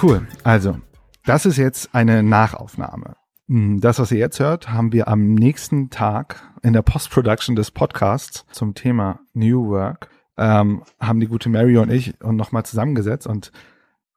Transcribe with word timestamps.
Cool. 0.00 0.26
Also, 0.44 0.76
das 1.24 1.46
ist 1.46 1.56
jetzt 1.56 1.94
eine 1.94 2.22
Nachaufnahme. 2.22 3.16
Hm, 3.48 3.80
Das, 3.80 3.98
was 3.98 4.12
ihr 4.12 4.18
jetzt 4.18 4.38
hört, 4.40 4.70
haben 4.70 4.92
wir 4.92 5.08
am 5.08 5.34
nächsten 5.34 5.90
Tag 5.90 6.42
in 6.62 6.72
der 6.72 6.82
Post-Production 6.82 7.56
des 7.56 7.70
Podcasts 7.70 8.44
zum 8.52 8.74
Thema 8.74 9.20
New 9.34 9.68
Work, 9.68 10.08
ähm, 10.36 10.82
haben 11.00 11.20
die 11.20 11.26
gute 11.26 11.48
Mary 11.48 11.76
und 11.78 11.90
ich 11.90 12.20
und 12.22 12.36
nochmal 12.36 12.64
zusammengesetzt 12.64 13.26
und 13.26 13.50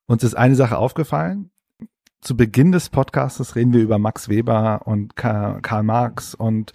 uns 0.05 0.23
ist 0.23 0.35
eine 0.35 0.55
Sache 0.55 0.77
aufgefallen. 0.77 1.49
Zu 2.19 2.37
Beginn 2.37 2.71
des 2.71 2.89
Podcasts 2.89 3.55
reden 3.55 3.73
wir 3.73 3.81
über 3.81 3.97
Max 3.97 4.29
Weber 4.29 4.81
und 4.85 5.15
Ka- 5.15 5.59
Karl 5.61 5.83
Marx 5.83 6.35
und 6.35 6.73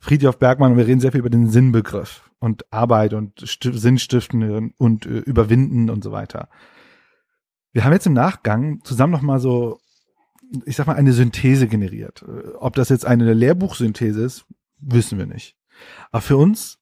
Friedhof 0.00 0.38
Bergmann 0.38 0.72
und 0.72 0.78
wir 0.78 0.86
reden 0.86 1.00
sehr 1.00 1.12
viel 1.12 1.20
über 1.20 1.30
den 1.30 1.48
Sinnbegriff 1.48 2.28
und 2.40 2.64
Arbeit 2.72 3.14
und 3.14 3.40
Sti- 3.42 3.76
Sinnstiften 3.76 4.72
und 4.78 5.06
äh, 5.06 5.18
Überwinden 5.18 5.90
und 5.90 6.02
so 6.02 6.10
weiter. 6.10 6.48
Wir 7.72 7.84
haben 7.84 7.92
jetzt 7.92 8.06
im 8.06 8.14
Nachgang 8.14 8.80
zusammen 8.84 9.12
nochmal 9.12 9.40
so, 9.40 9.78
ich 10.64 10.76
sag 10.76 10.86
mal, 10.86 10.96
eine 10.96 11.12
Synthese 11.12 11.68
generiert. 11.68 12.24
Äh, 12.26 12.54
Ob 12.58 12.74
das 12.74 12.88
jetzt 12.88 13.06
eine 13.06 13.32
Lehrbuchsynthese 13.32 14.22
ist, 14.22 14.46
wissen 14.78 15.18
wir 15.18 15.26
nicht. 15.26 15.56
Aber 16.10 16.22
für 16.22 16.36
uns 16.36 16.78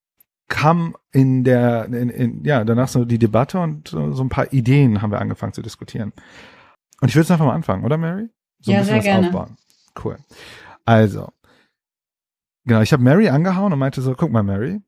kam 0.48 0.96
in 1.10 1.44
der, 1.44 1.86
in, 1.86 2.08
in, 2.08 2.44
ja, 2.44 2.64
danach 2.64 2.88
so 2.88 3.04
die 3.04 3.18
Debatte 3.18 3.58
und 3.58 3.92
äh, 3.92 4.12
so 4.12 4.22
ein 4.22 4.28
paar 4.28 4.52
Ideen 4.52 5.02
haben 5.02 5.10
wir 5.10 5.20
angefangen 5.20 5.52
zu 5.52 5.62
diskutieren. 5.62 6.12
Und 7.00 7.08
ich 7.08 7.14
würde 7.14 7.24
jetzt 7.24 7.30
einfach 7.30 7.46
mal 7.46 7.54
anfangen, 7.54 7.84
oder 7.84 7.98
Mary? 7.98 8.28
So 8.60 8.72
Ja, 8.72 8.84
sehr 8.84 9.00
gerne. 9.00 9.56
Cool. 10.02 10.18
Also, 10.84 11.32
genau, 12.64 12.80
ich 12.80 12.92
habe 12.92 13.02
Mary 13.02 13.28
angehauen 13.28 13.72
und 13.72 13.78
meinte 13.78 14.02
so, 14.02 14.14
guck 14.14 14.30
mal, 14.30 14.42
Mary, 14.42 14.80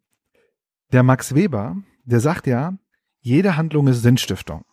der 0.92 1.03
Max 1.03 1.34
Weber, 1.34 1.77
der 2.05 2.20
sagt 2.20 2.47
ja, 2.47 2.78
jede 3.20 3.56
Handlung 3.56 3.89
ist 3.89 4.03
Sinnstiftung. 4.03 4.64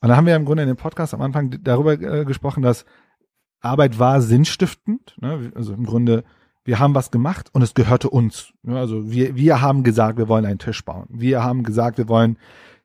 Und 0.00 0.08
da 0.08 0.16
haben 0.16 0.26
wir 0.26 0.36
im 0.36 0.44
Grunde 0.44 0.62
in 0.62 0.68
dem 0.68 0.76
Podcast 0.76 1.12
am 1.14 1.20
Anfang 1.20 1.62
darüber 1.62 1.92
äh, 1.92 2.24
gesprochen, 2.24 2.62
dass 2.62 2.84
Arbeit 3.60 3.98
war 3.98 4.22
sinnstiftend. 4.22 5.14
Ne? 5.20 5.52
Also 5.54 5.74
im 5.74 5.84
Grunde, 5.84 6.24
wir 6.64 6.78
haben 6.78 6.94
was 6.94 7.10
gemacht 7.10 7.50
und 7.52 7.62
es 7.62 7.74
gehörte 7.74 8.08
uns. 8.08 8.52
Ne? 8.62 8.78
Also 8.78 9.10
wir, 9.10 9.36
wir 9.36 9.60
haben 9.60 9.82
gesagt, 9.82 10.18
wir 10.18 10.28
wollen 10.28 10.46
einen 10.46 10.58
Tisch 10.58 10.84
bauen. 10.84 11.06
Wir 11.10 11.44
haben 11.44 11.62
gesagt, 11.62 11.98
wir 11.98 12.08
wollen 12.08 12.38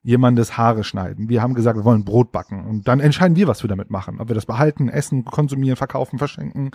jemandes 0.03 0.57
Haare 0.57 0.83
schneiden. 0.83 1.29
Wir 1.29 1.41
haben 1.41 1.55
gesagt, 1.55 1.77
wir 1.77 1.85
wollen 1.85 2.05
Brot 2.05 2.31
backen. 2.31 2.65
Und 2.65 2.87
dann 2.87 2.99
entscheiden 2.99 3.35
wir, 3.35 3.47
was 3.47 3.63
wir 3.63 3.67
damit 3.69 3.89
machen. 3.89 4.19
Ob 4.19 4.27
wir 4.27 4.35
das 4.35 4.45
behalten, 4.45 4.87
essen, 4.87 5.25
konsumieren, 5.25 5.77
verkaufen, 5.77 6.19
verschenken. 6.19 6.71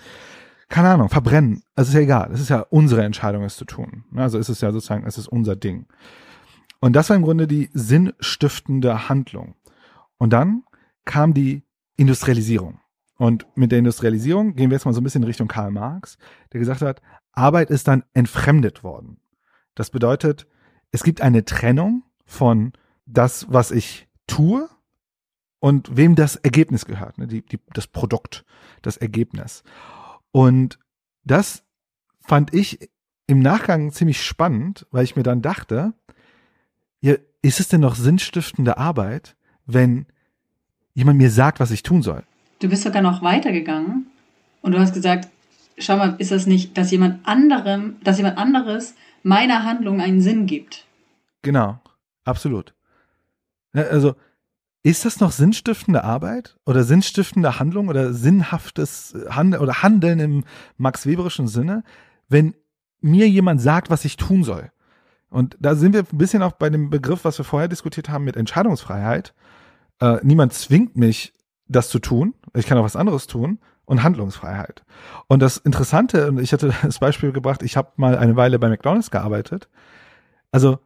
Keine 0.69 0.89
Ahnung, 0.89 1.09
verbrennen. 1.11 1.63
Es 1.77 1.89
ist 1.89 1.95
ja 1.95 2.01
egal. 2.01 2.31
Es 2.33 2.41
ist 2.41 2.49
ja 2.49 2.61
unsere 2.71 3.05
Entscheidung, 3.05 3.45
es 3.45 3.57
zu 3.57 3.65
tun. 3.65 4.05
Ne? 4.11 4.23
Also 4.23 4.39
es 4.39 4.49
ist 4.49 4.63
ja 4.63 4.73
sozusagen, 4.73 5.07
es 5.07 5.17
ist 5.17 5.29
unser 5.29 5.55
Ding. 5.55 5.87
Und 6.81 6.97
das 6.97 7.11
war 7.11 7.17
im 7.17 7.23
Grunde 7.23 7.47
die 7.47 7.71
sinnstiftende 7.73 9.09
Handlung. 9.09 9.55
Und 10.21 10.35
dann 10.35 10.65
kam 11.07 11.33
die 11.33 11.65
Industrialisierung. 11.97 12.79
Und 13.17 13.47
mit 13.57 13.73
der 13.73 13.79
Industrialisierung 13.79 14.55
gehen 14.55 14.71
wir 14.71 14.77
jetzt 14.77 14.85
mal 14.85 14.93
so 14.93 15.01
ein 15.01 15.05
bisschen 15.05 15.23
in 15.23 15.27
Richtung 15.27 15.49
Karl 15.49 15.71
Marx, 15.71 16.19
der 16.53 16.61
gesagt 16.61 16.83
hat, 16.83 17.01
Arbeit 17.33 17.71
ist 17.71 17.89
dann 17.89 18.05
entfremdet 18.13 18.85
worden. 18.85 19.19
Das 19.75 19.91
bedeutet, 19.91 20.47
es 20.93 21.03
gibt 21.03 21.23
eine 21.23 21.45
Trennung 21.45 22.05
von 22.27 22.73
das, 23.07 23.47
was 23.51 23.71
ich 23.71 24.09
tue 24.27 24.69
und 25.59 25.97
wem 25.97 26.17
das 26.17 26.37
Ergebnis 26.37 26.85
gehört, 26.85 27.17
ne? 27.17 27.27
die, 27.27 27.43
die, 27.43 27.59
das 27.73 27.87
Produkt, 27.87 28.45
das 28.83 28.99
Ergebnis. 28.99 29.63
Und 30.33 30.79
das 31.25 31.65
fand 32.21 32.53
ich 32.53 32.91
im 33.27 33.41
Nachgang 33.41 33.91
ziemlich 33.91 34.23
spannend, 34.23 34.87
weil 34.91 35.05
ich 35.05 35.17
mir 35.17 35.23
dann 35.23 35.41
dachte, 35.41 35.95
ja, 37.01 37.15
ist 37.41 37.61
es 37.61 37.69
denn 37.69 37.81
noch 37.81 37.95
sinnstiftende 37.95 38.77
Arbeit, 38.77 39.37
wenn 39.65 40.07
jemand 40.95 41.19
mir 41.19 41.31
sagt, 41.31 41.61
was 41.61 41.71
ich 41.71 41.83
tun 41.83 42.03
soll? 42.03 42.23
Du 42.61 42.69
bist 42.69 42.83
sogar 42.83 43.03
noch 43.03 43.23
weitergegangen 43.23 44.07
und 44.63 44.73
du 44.73 44.79
hast 44.79 44.95
gesagt, 44.95 45.29
schau 45.79 45.97
mal, 45.97 46.15
ist 46.19 46.31
das 46.31 46.47
nicht, 46.47 46.77
dass 46.77 46.91
jemand 46.91 47.27
anderem, 47.27 47.97
dass 48.05 48.19
jemand 48.19 48.39
anderes 48.39 48.95
meiner 49.23 49.65
Handlung 49.65 50.01
einen 50.01 50.21
Sinn 50.21 50.47
gibt? 50.47 50.85
Genau, 51.43 51.81
absolut. 52.25 52.75
Also, 53.73 54.15
ist 54.83 55.05
das 55.05 55.21
noch 55.21 55.31
sinnstiftende 55.31 56.05
Arbeit 56.05 56.57
oder 56.65 56.85
sinnstiftende 56.85 57.59
Handlung 57.59 57.89
oder 57.89 58.15
sinnhaftes 58.15 59.15
Handeln 59.29 59.63
oder 59.63 59.83
Handeln 59.83 60.21
im 60.21 60.45
Max 60.79 61.07
Weberischen 61.07 61.49
Sinne, 61.49 61.85
wenn 62.29 62.55
mir 63.01 63.29
jemand 63.29 63.61
sagt, 63.61 63.91
was 63.91 64.05
ich 64.05 64.17
tun 64.17 64.43
soll? 64.43 64.71
Und 65.29 65.57
da 65.61 65.75
sind 65.75 65.93
wir 65.93 66.01
ein 66.01 66.19
bisschen 66.19 66.43
auch 66.43 66.53
bei 66.53 66.71
dem 66.71 66.91
Begriff, 66.91 67.25
was 67.25 67.39
wir 67.39 67.45
vorher 67.45 67.69
diskutiert 67.69 68.09
haben 68.09 68.25
mit 68.25 68.37
Entscheidungsfreiheit. 68.37 69.35
Äh, 70.01 70.19
niemand 70.23 70.53
zwingt 70.53 70.97
mich, 70.97 71.33
das 71.69 71.89
zu 71.89 71.99
tun. 71.99 72.35
Ich 72.55 72.67
kann 72.67 72.79
auch 72.79 72.85
was 72.85 72.97
anderes 72.97 73.27
tun 73.27 73.61
und 73.85 74.03
Handlungsfreiheit. 74.03 74.85
Und 75.29 75.41
das 75.41 75.57
Interessante, 75.57 76.29
und 76.29 76.41
ich 76.41 76.53
hatte 76.53 76.75
das 76.83 76.99
Beispiel 76.99 77.33
gebracht, 77.33 77.63
ich 77.63 77.77
habe 77.77 77.93
mal 77.97 78.17
eine 78.17 78.37
Weile 78.37 78.59
bei 78.59 78.69
McDonald's 78.69 79.11
gearbeitet. 79.11 79.69
Also 80.51 80.79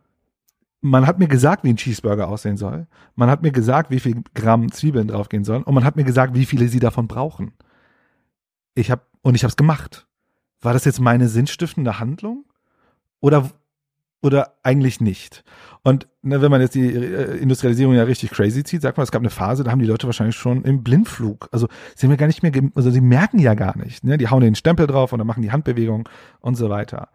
man 0.80 1.06
hat 1.06 1.18
mir 1.18 1.28
gesagt, 1.28 1.64
wie 1.64 1.70
ein 1.70 1.76
Cheeseburger 1.76 2.28
aussehen 2.28 2.58
soll. 2.58 2.86
Man 3.14 3.30
hat 3.30 3.40
mir 3.40 3.52
gesagt, 3.52 3.90
wie 3.90 4.00
viel 4.00 4.22
Gramm 4.34 4.70
Zwiebeln 4.70 5.08
draufgehen 5.08 5.44
sollen. 5.44 5.62
Und 5.62 5.74
man 5.74 5.84
hat 5.84 5.96
mir 5.96 6.04
gesagt, 6.04 6.34
wie 6.34 6.44
viele 6.44 6.68
sie 6.68 6.80
davon 6.80 7.08
brauchen. 7.08 7.54
Ich 8.74 8.90
habe 8.90 9.02
und 9.22 9.34
ich 9.34 9.44
habe 9.44 9.50
es 9.50 9.56
gemacht. 9.56 10.06
War 10.60 10.74
das 10.74 10.84
jetzt 10.84 11.00
meine 11.00 11.28
sinnstiftende 11.28 11.98
Handlung 11.98 12.44
oder 13.20 13.50
oder 14.24 14.54
eigentlich 14.62 15.00
nicht? 15.00 15.44
Und 15.82 16.08
ne, 16.22 16.40
wenn 16.40 16.50
man 16.50 16.62
jetzt 16.62 16.74
die 16.74 16.86
äh, 16.86 17.36
Industrialisierung 17.36 17.94
ja 17.94 18.04
richtig 18.04 18.30
crazy 18.30 18.64
zieht, 18.64 18.80
sagt 18.80 18.96
man, 18.96 19.04
es 19.04 19.12
gab 19.12 19.20
eine 19.20 19.30
Phase, 19.30 19.64
da 19.64 19.70
haben 19.70 19.80
die 19.80 19.86
Leute 19.86 20.06
wahrscheinlich 20.06 20.36
schon 20.36 20.64
im 20.64 20.82
Blindflug. 20.82 21.48
Also 21.52 21.68
sie 21.94 22.06
haben 22.06 22.12
ja 22.12 22.16
gar 22.16 22.26
nicht 22.26 22.42
mehr, 22.42 22.52
also 22.74 22.90
sie 22.90 23.02
merken 23.02 23.38
ja 23.38 23.52
gar 23.52 23.76
nicht. 23.76 24.02
Ne? 24.02 24.16
Die 24.16 24.28
hauen 24.28 24.40
den 24.40 24.54
Stempel 24.54 24.86
drauf 24.86 25.12
und 25.12 25.18
dann 25.18 25.26
machen 25.26 25.42
die 25.42 25.52
Handbewegung 25.52 26.08
und 26.40 26.54
so 26.54 26.70
weiter. 26.70 27.10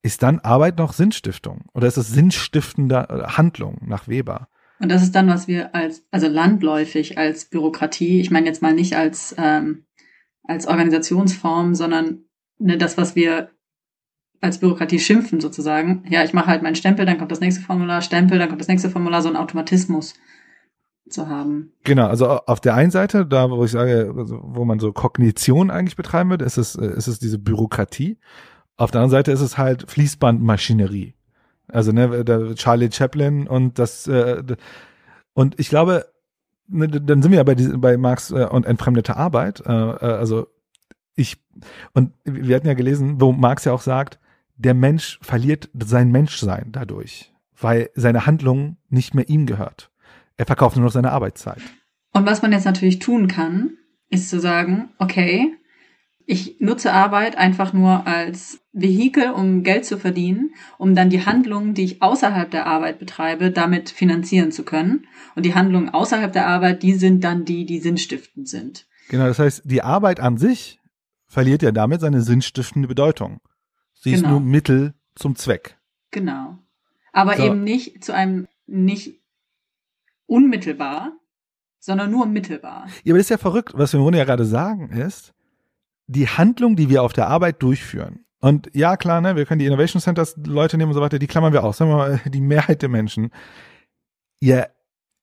Ist 0.00 0.22
dann 0.22 0.40
Arbeit 0.40 0.78
noch 0.78 0.94
Sinnstiftung? 0.94 1.66
Oder 1.74 1.86
ist 1.86 1.98
es 1.98 2.08
sinnstiftende 2.08 3.06
äh, 3.10 3.22
Handlung 3.28 3.82
nach 3.86 4.08
Weber? 4.08 4.48
Und 4.80 4.90
das 4.90 5.02
ist 5.02 5.14
dann, 5.14 5.28
was 5.28 5.46
wir 5.46 5.74
als, 5.74 6.06
also 6.10 6.26
landläufig 6.26 7.18
als 7.18 7.44
Bürokratie, 7.44 8.20
ich 8.20 8.30
meine 8.30 8.46
jetzt 8.46 8.62
mal 8.62 8.74
nicht 8.74 8.96
als, 8.96 9.34
ähm, 9.38 9.84
als 10.42 10.66
Organisationsform, 10.66 11.74
sondern 11.74 12.24
ne, 12.58 12.78
das, 12.78 12.96
was 12.96 13.14
wir 13.14 13.50
als 14.44 14.58
Bürokratie 14.58 15.00
schimpfen 15.00 15.40
sozusagen. 15.40 16.04
Ja, 16.08 16.22
ich 16.22 16.32
mache 16.32 16.46
halt 16.46 16.62
meinen 16.62 16.76
Stempel, 16.76 17.06
dann 17.06 17.18
kommt 17.18 17.32
das 17.32 17.40
nächste 17.40 17.62
Formular, 17.62 18.02
Stempel, 18.02 18.38
dann 18.38 18.48
kommt 18.48 18.60
das 18.60 18.68
nächste 18.68 18.90
Formular, 18.90 19.22
so 19.22 19.28
ein 19.28 19.36
Automatismus 19.36 20.14
zu 21.08 21.28
haben. 21.28 21.72
Genau, 21.84 22.06
also 22.06 22.28
auf 22.28 22.60
der 22.60 22.74
einen 22.74 22.90
Seite, 22.90 23.26
da 23.26 23.50
wo 23.50 23.64
ich 23.64 23.70
sage, 23.70 24.14
also 24.16 24.40
wo 24.42 24.64
man 24.64 24.78
so 24.78 24.92
Kognition 24.92 25.70
eigentlich 25.70 25.96
betreiben 25.96 26.30
würde, 26.30 26.44
ist 26.44 26.58
es, 26.58 26.76
äh, 26.76 26.86
ist 26.96 27.06
es 27.06 27.18
diese 27.18 27.38
Bürokratie. 27.38 28.18
Auf 28.76 28.90
der 28.90 29.00
anderen 29.00 29.18
Seite 29.18 29.32
ist 29.32 29.40
es 29.40 29.58
halt 29.58 29.90
Fließbandmaschinerie. 29.90 31.14
Also 31.68 31.92
ne, 31.92 32.24
der 32.24 32.54
Charlie 32.54 32.90
Chaplin 32.90 33.46
und 33.46 33.78
das 33.78 34.06
äh, 34.06 34.42
und 35.32 35.58
ich 35.58 35.68
glaube, 35.68 36.06
ne, 36.68 36.88
dann 36.88 37.22
sind 37.22 37.32
wir 37.32 37.38
ja 37.38 37.44
bei, 37.44 37.54
bei 37.54 37.96
Marx 37.96 38.30
äh, 38.30 38.46
und 38.50 38.66
entfremdete 38.66 39.16
Arbeit. 39.16 39.62
Äh, 39.66 39.72
äh, 39.72 39.96
also 39.98 40.48
ich 41.16 41.42
und 41.92 42.12
wir 42.24 42.56
hatten 42.56 42.66
ja 42.66 42.74
gelesen, 42.74 43.20
wo 43.20 43.32
Marx 43.32 43.64
ja 43.64 43.72
auch 43.72 43.80
sagt, 43.80 44.18
der 44.56 44.74
Mensch 44.74 45.18
verliert 45.22 45.68
sein 45.74 46.10
Menschsein 46.10 46.70
dadurch, 46.72 47.32
weil 47.60 47.90
seine 47.94 48.26
Handlung 48.26 48.76
nicht 48.88 49.14
mehr 49.14 49.28
ihm 49.28 49.46
gehört. 49.46 49.90
Er 50.36 50.46
verkauft 50.46 50.76
nur 50.76 50.84
noch 50.84 50.92
seine 50.92 51.12
Arbeitszeit. 51.12 51.60
Und 52.12 52.26
was 52.26 52.42
man 52.42 52.52
jetzt 52.52 52.64
natürlich 52.64 52.98
tun 52.98 53.28
kann, 53.28 53.76
ist 54.10 54.30
zu 54.30 54.40
sagen, 54.40 54.90
okay, 54.98 55.52
ich 56.26 56.58
nutze 56.60 56.92
Arbeit 56.92 57.36
einfach 57.36 57.72
nur 57.72 58.06
als 58.06 58.60
Vehikel, 58.72 59.30
um 59.30 59.62
Geld 59.62 59.84
zu 59.84 59.98
verdienen, 59.98 60.54
um 60.78 60.94
dann 60.94 61.10
die 61.10 61.26
Handlungen, 61.26 61.74
die 61.74 61.84
ich 61.84 62.02
außerhalb 62.02 62.50
der 62.50 62.66
Arbeit 62.66 62.98
betreibe, 62.98 63.50
damit 63.50 63.90
finanzieren 63.90 64.50
zu 64.50 64.64
können. 64.64 65.06
Und 65.34 65.44
die 65.44 65.54
Handlungen 65.54 65.90
außerhalb 65.90 66.32
der 66.32 66.46
Arbeit, 66.46 66.82
die 66.82 66.94
sind 66.94 67.22
dann 67.24 67.44
die, 67.44 67.66
die 67.66 67.78
sinnstiftend 67.78 68.48
sind. 68.48 68.86
Genau, 69.10 69.26
das 69.26 69.38
heißt, 69.38 69.62
die 69.64 69.82
Arbeit 69.82 70.18
an 70.18 70.38
sich 70.38 70.80
verliert 71.26 71.62
ja 71.62 71.72
damit 71.72 72.00
seine 72.00 72.22
sinnstiftende 72.22 72.88
Bedeutung. 72.88 73.40
Sie 74.04 74.12
ist 74.12 74.20
Genau. 74.20 74.32
nur 74.32 74.40
Mittel 74.40 74.92
zum 75.14 75.34
Zweck. 75.34 75.78
Genau. 76.10 76.58
Aber 77.12 77.36
So. 77.38 77.44
eben 77.44 77.64
nicht 77.64 78.04
zu 78.04 78.12
einem, 78.14 78.46
nicht 78.66 79.18
unmittelbar, 80.26 81.12
sondern 81.78 82.10
nur 82.10 82.26
mittelbar. 82.26 82.86
Ja, 83.04 83.12
aber 83.12 83.18
das 83.18 83.26
ist 83.26 83.30
ja 83.30 83.38
verrückt. 83.38 83.72
Was 83.74 83.92
wir 83.94 83.98
im 83.98 84.04
Grunde 84.04 84.18
ja 84.18 84.24
gerade 84.24 84.44
sagen 84.44 84.90
ist, 84.90 85.32
die 86.06 86.28
Handlung, 86.28 86.76
die 86.76 86.90
wir 86.90 87.02
auf 87.02 87.14
der 87.14 87.28
Arbeit 87.28 87.62
durchführen. 87.62 88.26
Und 88.40 88.68
ja, 88.74 88.98
klar, 88.98 89.22
ne, 89.22 89.36
wir 89.36 89.46
können 89.46 89.58
die 89.60 89.64
Innovation 89.64 90.02
Centers 90.02 90.36
Leute 90.44 90.76
nehmen 90.76 90.90
und 90.90 90.94
so 90.94 91.00
weiter, 91.00 91.18
die 91.18 91.26
klammern 91.26 91.54
wir 91.54 91.64
aus. 91.64 91.78
Sagen 91.78 91.90
wir 91.90 91.96
mal, 91.96 92.20
die 92.26 92.42
Mehrheit 92.42 92.82
der 92.82 92.90
Menschen, 92.90 93.30
ja, 94.38 94.66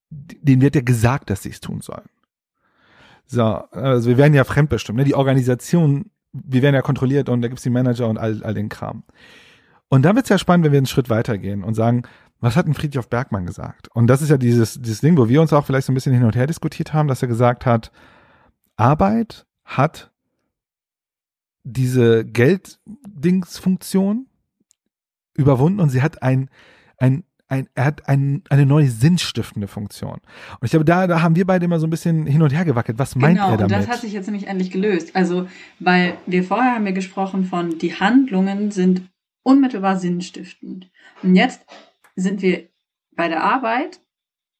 denen 0.09 0.63
wird 0.63 0.73
ja 0.73 0.81
gesagt, 0.81 1.29
dass 1.29 1.43
sie 1.43 1.51
es 1.51 1.59
tun 1.59 1.81
sollen. 1.81 2.09
So, 3.27 3.43
also 3.43 4.09
wir 4.09 4.17
werden 4.17 4.33
ja 4.33 4.43
fremdbestimmt. 4.43 4.97
Ne? 4.97 5.03
Die 5.03 5.13
Organisation, 5.13 6.09
wir 6.33 6.61
werden 6.61 6.75
ja 6.75 6.81
kontrolliert 6.81 7.29
und 7.29 7.41
da 7.41 7.47
gibt's 7.47 7.63
die 7.63 7.69
Manager 7.69 8.07
und 8.07 8.17
all, 8.17 8.43
all 8.43 8.53
den 8.53 8.69
Kram. 8.69 9.03
Und 9.89 10.03
dann 10.03 10.15
wird's 10.15 10.29
ja 10.29 10.37
spannend, 10.37 10.65
wenn 10.65 10.71
wir 10.71 10.79
einen 10.79 10.85
Schritt 10.85 11.09
weitergehen 11.09 11.63
und 11.63 11.73
sagen, 11.73 12.03
was 12.39 12.55
hat 12.55 12.65
denn 12.65 12.73
Friedhof 12.73 13.09
Bergmann 13.09 13.45
gesagt? 13.45 13.89
Und 13.93 14.07
das 14.07 14.21
ist 14.21 14.29
ja 14.29 14.37
dieses, 14.37 14.81
dieses 14.81 15.01
Ding, 15.01 15.17
wo 15.17 15.29
wir 15.29 15.41
uns 15.41 15.53
auch 15.53 15.65
vielleicht 15.65 15.85
so 15.85 15.91
ein 15.91 15.95
bisschen 15.95 16.13
hin 16.13 16.23
und 16.23 16.35
her 16.35 16.47
diskutiert 16.47 16.93
haben, 16.93 17.07
dass 17.07 17.21
er 17.21 17.27
gesagt 17.27 17.65
hat, 17.65 17.91
Arbeit 18.77 19.45
hat 19.63 20.11
diese 21.63 22.25
Gelddingsfunktion 22.25 24.27
überwunden 25.35 25.79
und 25.79 25.89
sie 25.89 26.01
hat 26.01 26.23
ein, 26.23 26.49
ein, 26.97 27.23
ein, 27.51 27.67
er 27.75 27.85
hat 27.85 28.07
ein, 28.07 28.43
eine 28.49 28.65
neue 28.65 28.87
sinnstiftende 28.87 29.67
Funktion. 29.67 30.13
Und 30.13 30.63
ich 30.63 30.71
glaube, 30.71 30.85
da, 30.85 31.05
da 31.05 31.21
haben 31.21 31.35
wir 31.35 31.45
beide 31.45 31.65
immer 31.65 31.79
so 31.79 31.87
ein 31.87 31.89
bisschen 31.89 32.25
hin 32.25 32.41
und 32.41 32.51
her 32.51 32.63
gewackelt. 32.63 32.97
Was 32.97 33.15
meint 33.15 33.37
genau, 33.37 33.51
er 33.51 33.57
damit? 33.57 33.73
und 33.73 33.81
das 33.81 33.87
hat 33.89 33.99
sich 33.99 34.13
jetzt 34.13 34.27
nämlich 34.27 34.47
endlich 34.47 34.71
gelöst. 34.71 35.15
Also, 35.15 35.47
weil 35.79 36.17
wir 36.25 36.45
vorher 36.45 36.75
haben 36.75 36.85
wir 36.85 36.93
gesprochen 36.93 37.43
von, 37.43 37.77
die 37.77 37.93
Handlungen 37.93 38.71
sind 38.71 39.01
unmittelbar 39.43 39.99
sinnstiftend. 39.99 40.89
Und 41.23 41.35
jetzt 41.35 41.61
sind 42.15 42.41
wir 42.41 42.69
bei 43.11 43.27
der 43.27 43.43
Arbeit 43.43 43.99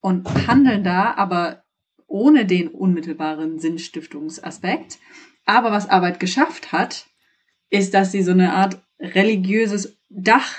und 0.01 0.27
handeln 0.47 0.83
da, 0.83 1.13
aber 1.13 1.63
ohne 2.07 2.45
den 2.45 2.67
unmittelbaren 2.67 3.57
Sinnstiftungsaspekt. 3.57 4.99
Aber 5.45 5.71
was 5.71 5.89
Arbeit 5.89 6.19
geschafft 6.19 6.73
hat, 6.73 7.05
ist, 7.69 7.93
dass 7.93 8.11
sie 8.11 8.21
so 8.21 8.31
eine 8.31 8.53
Art 8.53 8.81
religiöses 8.99 9.97
Dach 10.09 10.53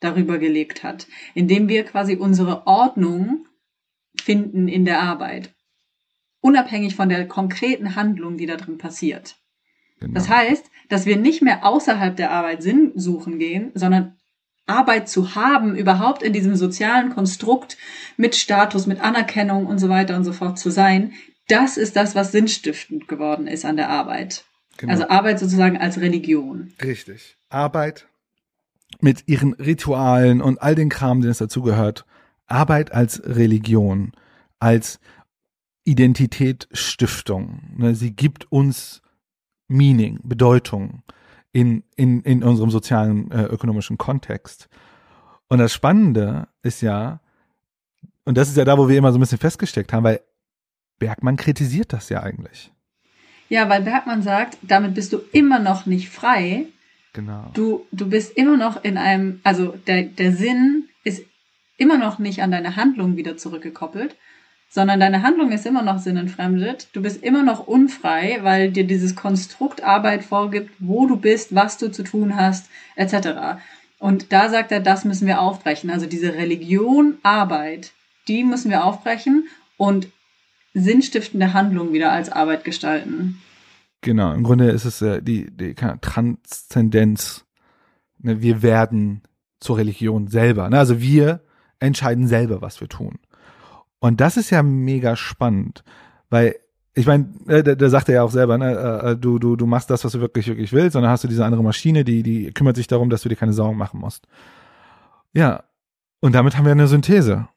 darüber 0.00 0.38
gelegt 0.38 0.82
hat, 0.82 1.06
indem 1.34 1.68
wir 1.68 1.84
quasi 1.84 2.16
unsere 2.16 2.66
Ordnung 2.66 3.46
finden 4.20 4.68
in 4.68 4.84
der 4.84 5.00
Arbeit, 5.00 5.54
unabhängig 6.40 6.96
von 6.96 7.08
der 7.08 7.26
konkreten 7.26 7.96
Handlung, 7.96 8.36
die 8.36 8.46
da 8.46 8.56
drin 8.56 8.78
passiert. 8.78 9.36
Genau. 10.00 10.14
Das 10.14 10.28
heißt, 10.28 10.70
dass 10.88 11.06
wir 11.06 11.16
nicht 11.16 11.42
mehr 11.42 11.64
außerhalb 11.64 12.16
der 12.16 12.30
Arbeit 12.30 12.62
Sinn 12.62 12.92
suchen 12.94 13.38
gehen, 13.38 13.72
sondern 13.74 14.16
Arbeit 14.66 15.08
zu 15.08 15.34
haben, 15.34 15.76
überhaupt 15.76 16.22
in 16.22 16.32
diesem 16.32 16.56
sozialen 16.56 17.10
Konstrukt 17.10 17.78
mit 18.16 18.34
Status, 18.34 18.86
mit 18.86 19.00
Anerkennung 19.00 19.66
und 19.66 19.78
so 19.78 19.88
weiter 19.88 20.16
und 20.16 20.24
so 20.24 20.32
fort 20.32 20.58
zu 20.58 20.70
sein, 20.70 21.12
das 21.48 21.76
ist 21.76 21.94
das, 21.94 22.14
was 22.14 22.32
sinnstiftend 22.32 23.06
geworden 23.06 23.46
ist 23.46 23.64
an 23.64 23.76
der 23.76 23.88
Arbeit. 23.88 24.44
Genau. 24.76 24.92
Also 24.92 25.08
Arbeit 25.08 25.38
sozusagen 25.38 25.78
als 25.78 26.00
Religion. 26.00 26.72
Richtig. 26.82 27.36
Arbeit 27.48 28.06
mit 29.00 29.24
ihren 29.26 29.54
Ritualen 29.54 30.40
und 30.40 30.60
all 30.62 30.74
den 30.74 30.88
Kram, 30.88 31.20
den 31.20 31.30
es 31.30 31.38
dazugehört. 31.38 32.04
Arbeit 32.46 32.92
als 32.92 33.22
Religion, 33.24 34.12
als 34.58 35.00
Identitätsstiftung. 35.84 37.60
Ne, 37.76 37.94
sie 37.94 38.14
gibt 38.14 38.50
uns 38.50 39.02
Meaning, 39.68 40.20
Bedeutung 40.22 41.02
in, 41.52 41.82
in, 41.96 42.22
in 42.22 42.42
unserem 42.42 42.70
sozialen, 42.70 43.30
äh, 43.30 43.44
ökonomischen 43.44 43.98
Kontext. 43.98 44.68
Und 45.48 45.58
das 45.58 45.72
Spannende 45.72 46.48
ist 46.62 46.82
ja, 46.82 47.20
und 48.24 48.36
das 48.36 48.48
ist 48.48 48.56
ja 48.56 48.64
da, 48.64 48.78
wo 48.78 48.88
wir 48.88 48.98
immer 48.98 49.12
so 49.12 49.18
ein 49.18 49.20
bisschen 49.20 49.38
festgesteckt 49.38 49.92
haben, 49.92 50.04
weil 50.04 50.20
Bergmann 50.98 51.36
kritisiert 51.36 51.92
das 51.92 52.08
ja 52.08 52.22
eigentlich. 52.22 52.72
Ja, 53.48 53.68
weil 53.68 53.82
Bergmann 53.82 54.22
sagt, 54.22 54.58
damit 54.62 54.94
bist 54.94 55.12
du 55.12 55.20
immer 55.32 55.58
noch 55.58 55.86
nicht 55.86 56.08
frei. 56.08 56.66
Genau. 57.16 57.50
Du, 57.54 57.86
du 57.92 58.10
bist 58.10 58.36
immer 58.36 58.58
noch 58.58 58.84
in 58.84 58.98
einem, 58.98 59.40
also 59.42 59.74
der, 59.86 60.02
der 60.02 60.32
Sinn 60.32 60.84
ist 61.02 61.22
immer 61.78 61.96
noch 61.96 62.18
nicht 62.18 62.42
an 62.42 62.50
deine 62.50 62.76
Handlung 62.76 63.16
wieder 63.16 63.38
zurückgekoppelt, 63.38 64.14
sondern 64.68 65.00
deine 65.00 65.22
Handlung 65.22 65.50
ist 65.50 65.64
immer 65.64 65.80
noch 65.80 65.98
sinnentfremdet. 65.98 66.88
Du 66.92 67.00
bist 67.00 67.22
immer 67.22 67.42
noch 67.42 67.66
unfrei, 67.66 68.40
weil 68.42 68.70
dir 68.70 68.86
dieses 68.86 69.16
Konstrukt 69.16 69.82
Arbeit 69.82 70.24
vorgibt, 70.24 70.70
wo 70.78 71.06
du 71.06 71.16
bist, 71.16 71.54
was 71.54 71.78
du 71.78 71.90
zu 71.90 72.02
tun 72.02 72.36
hast, 72.36 72.68
etc. 72.96 73.62
Und 73.98 74.30
da 74.30 74.50
sagt 74.50 74.70
er, 74.70 74.80
das 74.80 75.06
müssen 75.06 75.26
wir 75.26 75.40
aufbrechen. 75.40 75.88
Also 75.88 76.04
diese 76.04 76.34
Religion 76.34 77.16
Arbeit, 77.22 77.92
die 78.28 78.44
müssen 78.44 78.70
wir 78.70 78.84
aufbrechen 78.84 79.48
und 79.78 80.08
sinnstiftende 80.74 81.54
Handlung 81.54 81.94
wieder 81.94 82.12
als 82.12 82.30
Arbeit 82.30 82.64
gestalten. 82.64 83.40
Genau, 84.00 84.32
im 84.32 84.42
Grunde 84.42 84.70
ist 84.70 84.84
es 84.84 85.02
äh, 85.02 85.22
die, 85.22 85.50
die 85.50 85.74
Transzendenz. 85.74 87.44
Ne, 88.18 88.40
wir 88.40 88.62
werden 88.62 89.22
zur 89.60 89.78
Religion 89.78 90.28
selber. 90.28 90.68
Ne? 90.68 90.78
Also 90.78 91.00
wir 91.00 91.40
entscheiden 91.80 92.28
selber, 92.28 92.62
was 92.62 92.80
wir 92.80 92.88
tun. 92.88 93.18
Und 93.98 94.20
das 94.20 94.36
ist 94.36 94.50
ja 94.50 94.62
mega 94.62 95.16
spannend, 95.16 95.82
weil 96.30 96.56
ich 96.94 97.06
meine, 97.06 97.28
äh, 97.46 97.62
da, 97.62 97.74
da 97.74 97.90
sagt 97.90 98.08
er 98.08 98.16
ja 98.16 98.22
auch 98.22 98.30
selber, 98.30 98.56
ne, 98.56 98.72
äh, 98.72 99.10
äh, 99.10 99.16
du, 99.16 99.38
du, 99.38 99.54
du 99.54 99.66
machst 99.66 99.90
das, 99.90 100.04
was 100.04 100.12
du 100.12 100.20
wirklich, 100.20 100.46
wirklich 100.46 100.72
willst, 100.72 100.96
und 100.96 101.02
dann 101.02 101.10
hast 101.10 101.24
du 101.24 101.28
diese 101.28 101.44
andere 101.44 101.62
Maschine, 101.62 102.04
die, 102.04 102.22
die 102.22 102.52
kümmert 102.52 102.76
sich 102.76 102.86
darum, 102.86 103.10
dass 103.10 103.20
du 103.20 103.28
dir 103.28 103.36
keine 103.36 103.52
Sorgen 103.52 103.76
machen 103.76 104.00
musst. 104.00 104.26
Ja, 105.34 105.64
und 106.20 106.34
damit 106.34 106.56
haben 106.56 106.64
wir 106.64 106.72
eine 106.72 106.86
Synthese. 106.86 107.48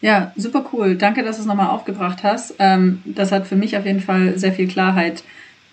Ja, 0.00 0.32
super 0.34 0.64
cool. 0.72 0.96
Danke, 0.96 1.22
dass 1.22 1.36
du 1.36 1.42
es 1.42 1.46
nochmal 1.46 1.68
aufgebracht 1.68 2.22
hast. 2.22 2.54
Ähm, 2.58 3.02
das 3.04 3.32
hat 3.32 3.46
für 3.46 3.56
mich 3.56 3.76
auf 3.76 3.84
jeden 3.84 4.00
Fall 4.00 4.38
sehr 4.38 4.52
viel 4.52 4.66
Klarheit 4.66 5.24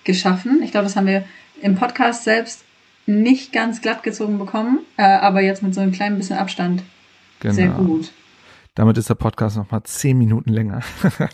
geschaffen. 0.08 0.64
Ich 0.64 0.72
glaube, 0.72 0.86
das 0.86 0.96
haben 0.96 1.06
wir 1.06 1.24
im 1.62 1.76
Podcast 1.76 2.24
selbst 2.24 2.64
nicht 3.06 3.54
ganz 3.54 3.82
glatt 3.82 4.02
gezogen 4.02 4.40
bekommen, 4.40 4.80
äh, 4.98 5.04
aber 5.04 5.42
jetzt 5.42 5.62
mit 5.62 5.76
so 5.76 5.82
einem 5.82 5.92
kleinen 5.92 6.18
bisschen 6.18 6.38
Abstand 6.38 6.82
genau. 7.40 7.54
sehr 7.54 7.70
gut. 7.70 8.12
Damit 8.74 8.98
ist 8.98 9.10
der 9.10 9.16
Podcast 9.16 9.58
noch 9.58 9.72
mal 9.72 9.84
zehn 9.84 10.18
Minuten 10.18 10.52
länger 10.52 10.82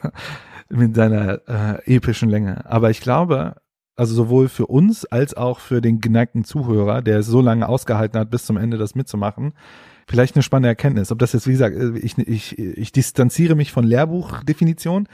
mit 0.70 0.96
seiner 0.96 1.42
äh, 1.48 1.96
epischen 1.96 2.30
Länge. 2.30 2.66
Aber 2.70 2.90
ich 2.90 3.02
glaube, 3.02 3.56
also 3.96 4.14
sowohl 4.14 4.50
für 4.50 4.68
uns 4.68 5.06
als 5.06 5.36
auch 5.36 5.60
für 5.60 5.82
den 5.82 6.00
geneigten 6.00 6.44
Zuhörer, 6.44 7.02
der 7.02 7.20
es 7.20 7.28
so 7.28 7.42
lange 7.42 7.68
ausgehalten 7.68 8.20
hat, 8.20 8.30
bis 8.30 8.46
zum 8.46 8.58
Ende 8.58 8.78
das 8.78 8.96
mitzumachen, 8.96 9.54
vielleicht 10.08 10.36
eine 10.36 10.44
spannende 10.44 10.70
Erkenntnis. 10.70 11.12
Ob 11.12 11.20
das 11.20 11.34
jetzt, 11.34 11.48
wie 11.48 11.52
gesagt, 11.52 11.76
äh, 11.76 11.98
ich, 11.98 12.18
ich, 12.18 12.58
ich 12.58 12.92
distanziere 12.92 13.56
mich 13.56 13.72
von 13.72 13.84
Lehrbuchdefinition. 13.84 15.08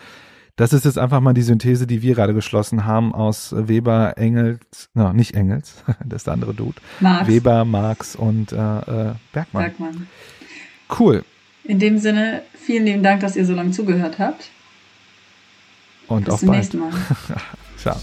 Das 0.60 0.74
ist 0.74 0.84
jetzt 0.84 0.98
einfach 0.98 1.22
mal 1.22 1.32
die 1.32 1.42
Synthese, 1.42 1.88
die 1.88 2.02
wir 2.02 2.16
gerade 2.16 2.34
geschlossen 2.34 2.84
haben 2.84 3.16
aus 3.16 3.56
Weber, 3.56 4.18
Engels, 4.18 4.90
no, 4.94 5.14
nicht 5.14 5.34
Engels, 5.34 5.86
das 6.06 6.18
ist 6.18 6.28
der 6.28 6.34
andere 6.34 6.54
Dude. 6.54 6.76
Marx. 7.00 7.30
Weber, 7.30 7.64
Marx 7.64 8.14
und 8.18 8.52
äh, 8.52 8.56
äh, 8.56 9.14
Bergmann. 9.32 9.64
Bergmann. 9.64 10.08
Cool. 11.00 11.24
In 11.64 11.80
dem 11.80 11.98
Sinne, 11.98 12.42
vielen 12.56 12.84
lieben 12.84 13.04
Dank, 13.04 13.22
dass 13.22 13.38
ihr 13.38 13.46
so 13.46 13.54
lange 13.54 13.72
zugehört 13.72 14.20
habt. 14.20 14.50
Und 16.10 16.26
Bis 16.26 16.40
zum 16.40 16.48
bald. 16.50 16.60
nächsten 16.60 16.80
Mal. 16.80 16.92
Ciao. 17.78 17.96